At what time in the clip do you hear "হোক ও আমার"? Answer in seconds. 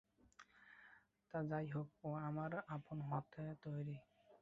1.67-2.51